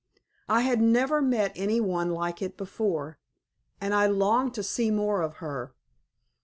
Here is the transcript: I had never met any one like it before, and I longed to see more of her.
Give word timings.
I 0.49 0.61
had 0.61 0.81
never 0.81 1.21
met 1.21 1.51
any 1.55 1.79
one 1.79 2.09
like 2.09 2.41
it 2.41 2.57
before, 2.57 3.19
and 3.79 3.93
I 3.93 4.07
longed 4.07 4.55
to 4.55 4.63
see 4.63 4.89
more 4.89 5.21
of 5.21 5.35
her. 5.35 5.75